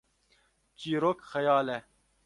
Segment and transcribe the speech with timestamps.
[0.79, 1.77] çîrok xeyal e